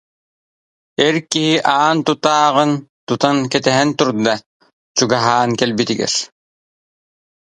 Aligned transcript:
Эр 1.05 1.15
киһи 1.31 1.55
аан 1.75 1.97
тутааҕын 2.07 2.71
тутан 3.07 3.37
кэтэһэн 3.51 3.89
турда, 3.97 4.33
чугаһаан 4.97 5.51
кэлбитигэр: 5.59 6.13